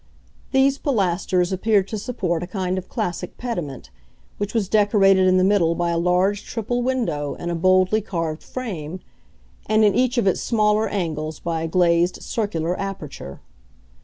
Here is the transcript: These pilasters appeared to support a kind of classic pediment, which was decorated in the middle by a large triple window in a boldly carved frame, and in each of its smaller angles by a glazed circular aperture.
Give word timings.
These 0.51 0.79
pilasters 0.79 1.51
appeared 1.51 1.87
to 1.89 1.97
support 1.99 2.41
a 2.41 2.47
kind 2.47 2.79
of 2.79 2.89
classic 2.89 3.37
pediment, 3.37 3.91
which 4.39 4.51
was 4.51 4.67
decorated 4.67 5.27
in 5.27 5.37
the 5.37 5.43
middle 5.43 5.75
by 5.75 5.91
a 5.91 5.97
large 5.99 6.43
triple 6.43 6.81
window 6.81 7.35
in 7.35 7.51
a 7.51 7.55
boldly 7.55 8.01
carved 8.01 8.41
frame, 8.41 9.01
and 9.67 9.83
in 9.85 9.93
each 9.93 10.17
of 10.17 10.25
its 10.25 10.41
smaller 10.41 10.87
angles 10.89 11.39
by 11.39 11.61
a 11.61 11.67
glazed 11.67 12.23
circular 12.23 12.75
aperture. 12.79 13.41